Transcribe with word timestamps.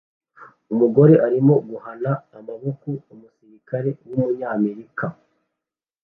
Umugore 0.73 1.13
arimo 1.27 1.53
guhana 1.69 2.11
amaboko 2.37 2.87
umusirikare 3.13 3.89
w 4.07 4.09
umunyamerika 4.17 5.05